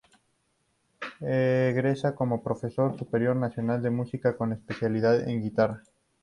[1.19, 5.83] Egresa como Profesora Superior Nacional de música con especialidad en guitarra.